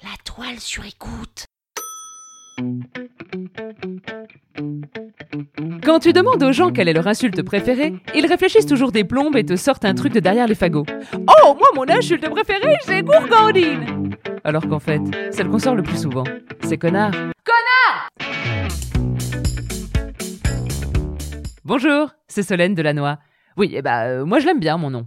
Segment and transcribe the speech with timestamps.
[0.00, 1.46] La toile sur écoute.
[5.84, 9.34] Quand tu demandes aux gens quelle est leur insulte préférée, ils réfléchissent toujours des plombes
[9.34, 10.86] et te sortent un truc de derrière les fagots.
[11.14, 15.00] Oh, moi, mon insulte préférée, c'est gourgandine Alors qu'en fait,
[15.32, 16.24] celle qu'on sort le plus souvent,
[16.62, 17.10] c'est connard.
[17.10, 18.08] Connard
[21.64, 23.16] Bonjour, c'est Solène Delannoy.
[23.56, 25.06] Oui, eh bah, euh, moi je l'aime bien, mon nom.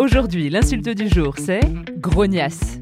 [0.00, 1.60] Aujourd'hui, l'insulte du jour, c'est
[1.98, 2.78] grognasse.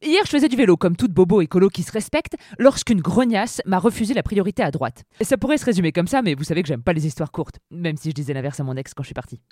[0.00, 3.78] Hier, je faisais du vélo comme toute bobo écolo qui se respecte lorsqu'une grognasse m'a
[3.78, 5.04] refusé la priorité à droite.
[5.20, 7.58] Ça pourrait se résumer comme ça, mais vous savez que j'aime pas les histoires courtes,
[7.70, 9.42] même si je disais l'inverse à mon ex quand je suis partie.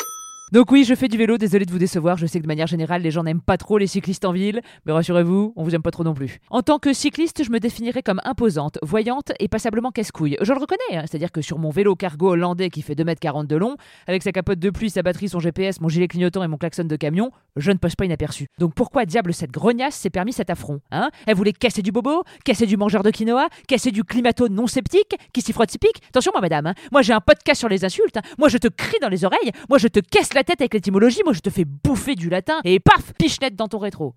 [0.52, 2.68] Donc oui, je fais du vélo, désolé de vous décevoir, je sais que de manière
[2.68, 5.82] générale les gens n'aiment pas trop les cyclistes en ville, mais rassurez-vous, on vous aime
[5.82, 6.38] pas trop non plus.
[6.50, 10.36] En tant que cycliste, je me définirais comme imposante, voyante et passablement casse-couille.
[10.40, 13.56] Je le reconnais, hein, c'est-à-dire que sur mon vélo cargo hollandais qui fait 2m40 de
[13.56, 13.74] long,
[14.06, 16.84] avec sa capote de pluie, sa batterie, son GPS, mon gilet clignotant et mon klaxon
[16.84, 18.46] de camion, je ne passe pas inaperçu.
[18.60, 21.10] Donc pourquoi diable cette grognasse s'est permis cet affront hein?
[21.26, 25.16] Elle voulait casser du bobo, casser du mangeur de quinoa, casser du climato non sceptique,
[25.32, 28.16] qui s'y frotte typique Attention moi madame, hein, moi j'ai un podcast sur les insultes,
[28.16, 28.22] hein.
[28.38, 31.22] moi je te crie dans les oreilles, moi je te casse la tête avec l'étymologie,
[31.24, 34.14] moi je te fais bouffer du latin et paf, pichenette dans ton rétro.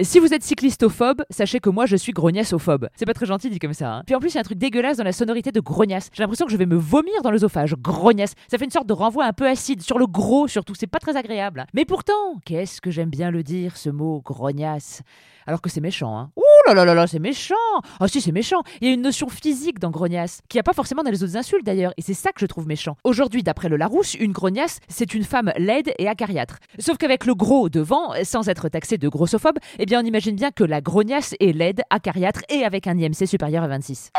[0.00, 2.88] Si vous êtes cyclistophobe, sachez que moi je suis grognassophobe.
[2.94, 3.92] C'est pas très gentil dit comme ça.
[3.92, 4.02] hein.
[4.06, 6.10] Puis en plus, il y a un truc dégueulasse dans la sonorité de grognasse.
[6.12, 7.74] J'ai l'impression que je vais me vomir dans l'œsophage.
[7.74, 8.34] Grognasse.
[8.48, 10.74] Ça fait une sorte de renvoi un peu acide, sur le gros surtout.
[10.76, 11.66] C'est pas très agréable.
[11.74, 15.02] Mais pourtant, qu'est-ce que j'aime bien le dire, ce mot grognasse.
[15.46, 16.30] Alors que c'est méchant, hein.
[16.36, 17.54] Ouh là là là là, c'est méchant
[17.98, 20.62] Ah si, c'est méchant Il y a une notion physique dans grognasse, qui n'y a
[20.62, 22.96] pas forcément dans les autres insultes d'ailleurs, et c'est ça que je trouve méchant.
[23.02, 26.58] Aujourd'hui, d'après le Larousse, une grognasse, c'est une femme laide et acariâtre.
[26.78, 30.50] Sauf qu'avec le gros devant, sans être taxé de grossophobe, eh bien on imagine bien
[30.50, 34.10] que la grognasse est laide, acariâtre et avec un IMC supérieur à 26.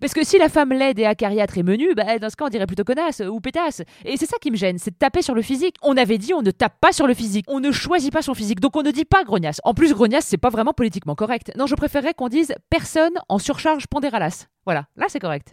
[0.00, 2.48] Parce que si la femme laide et acariâtre est menue, bah, dans ce cas on
[2.48, 3.82] dirait plutôt connasse ou pétasse.
[4.06, 5.76] Et c'est ça qui me gêne, c'est de taper sur le physique.
[5.82, 8.32] On avait dit on ne tape pas sur le physique, on ne choisit pas son
[8.32, 9.60] physique, donc on ne dit pas grognasse.
[9.64, 11.52] En plus grognasse c'est pas vraiment politiquement correct.
[11.56, 14.48] Non, je préférerais qu'on dise personne en surcharge pondéralace.
[14.64, 15.52] Voilà, là c'est correct.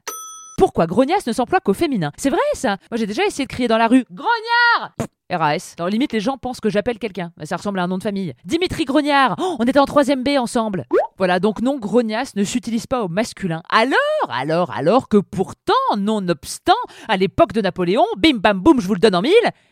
[0.58, 2.14] Pourquoi grognasse ne s'emploie qu'au féminin?
[2.18, 2.78] C'est vrai ça?
[2.90, 4.96] Moi j'ai déjà essayé de crier dans la rue Grognard
[5.32, 5.76] RAS.
[5.78, 7.32] Dans limite, les gens pensent que j'appelle quelqu'un.
[7.44, 8.34] Ça ressemble à un nom de famille.
[8.46, 10.86] Dimitri Grognard Oh, On était en 3ème B ensemble
[11.18, 13.62] Voilà, donc non, grognasse ne s'utilise pas au masculin.
[13.70, 13.98] Alors,
[14.30, 16.74] alors, alors que pourtant, nonobstant,
[17.08, 19.32] à l'époque de Napoléon, bim bam boum, je vous le donne en mille,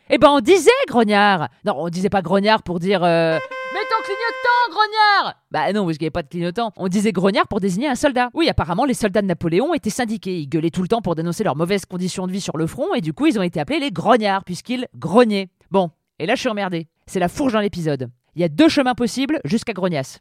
[0.09, 3.03] eh ben on disait grognard Non, on disait pas grognard pour dire...
[3.03, 3.37] Euh...
[3.89, 6.71] Ton clignotant, grognard Bah non, parce qu'il n'y pas de clignotant.
[6.77, 8.29] On disait grognard pour désigner un soldat.
[8.35, 10.39] Oui, apparemment, les soldats de Napoléon étaient syndiqués.
[10.39, 12.93] Ils gueulaient tout le temps pour dénoncer leurs mauvaises conditions de vie sur le front,
[12.93, 15.49] et du coup, ils ont été appelés les grognards, puisqu'ils grognaient.
[15.71, 15.89] Bon,
[16.19, 16.87] et là, je suis emmerdé.
[17.07, 18.11] C'est la fourche dans l'épisode.
[18.35, 20.19] Il y a deux chemins possibles jusqu'à grognasse.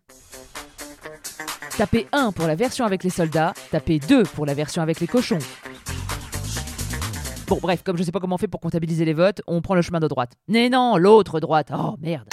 [1.76, 5.06] Tapez 1 pour la version avec les soldats, tapez 2 pour la version avec les
[5.06, 5.38] cochons.
[7.46, 9.74] Bon, bref, comme je sais pas comment on fait pour comptabiliser les votes, on prend
[9.74, 10.32] le chemin de droite.
[10.48, 11.70] Mais non, l'autre droite.
[11.72, 12.28] Oh merde.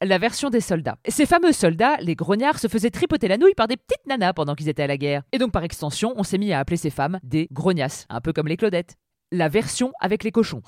[0.00, 0.96] La version des soldats.
[1.08, 4.54] Ces fameux soldats, les grognards, se faisaient tripoter la nouille par des petites nanas pendant
[4.54, 5.22] qu'ils étaient à la guerre.
[5.32, 8.32] Et donc par extension, on s'est mis à appeler ces femmes des grognasses, un peu
[8.32, 8.96] comme les Claudettes.
[9.32, 10.62] La version avec les cochons.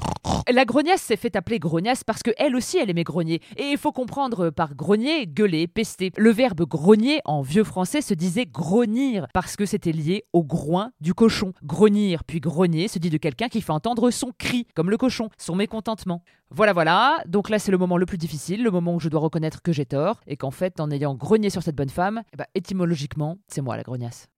[0.49, 3.41] La grognasse s'est fait appeler grognasse parce que elle aussi elle aimait grogner.
[3.56, 6.12] Et il faut comprendre par grogner, gueuler, pester.
[6.17, 10.93] Le verbe grogner en vieux français se disait grognir parce que c'était lié au groin
[11.00, 11.53] du cochon.
[11.62, 15.29] Grognir puis grogner se dit de quelqu'un qui fait entendre son cri, comme le cochon,
[15.39, 16.23] son mécontentement.
[16.50, 17.19] Voilà, voilà.
[17.27, 19.73] Donc là, c'est le moment le plus difficile, le moment où je dois reconnaître que
[19.73, 23.39] j'ai tort et qu'en fait, en ayant grogné sur cette bonne femme, eh ben, étymologiquement,
[23.47, 24.29] c'est moi la grognasse.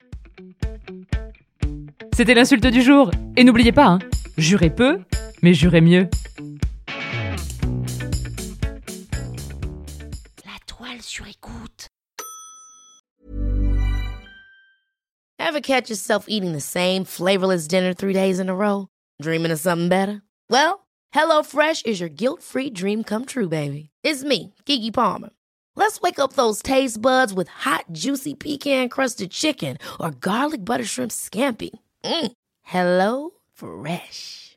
[2.14, 3.10] C'était l'insulte du jour.
[3.36, 3.98] Et n'oubliez pas, hein,
[4.36, 4.98] jurez peu,
[5.42, 6.08] mais jurez mieux.
[10.44, 11.88] La toile sur écoute.
[15.38, 18.88] Ever catch yourself eating the same flavorless dinner three days in a row?
[19.20, 20.22] Dreaming of something better?
[20.48, 23.90] Well, HelloFresh is your guilt-free dream come true, baby.
[24.02, 25.30] It's me, Kiki Palmer.
[25.74, 31.10] Let's wake up those taste buds with hot, juicy pecan-crusted chicken or garlic butter shrimp
[31.10, 31.70] scampi.
[32.04, 32.32] Mm.
[32.62, 34.56] Hello Fresh.